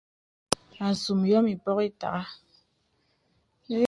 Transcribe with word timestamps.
Asùm 0.87 1.19
yòm 1.29 1.45
ìpɔk 1.53 1.79
ìtàgà. 1.87 2.23